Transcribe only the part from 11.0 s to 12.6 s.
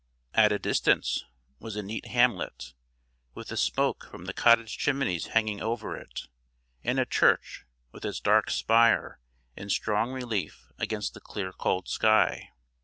the clear cold sky.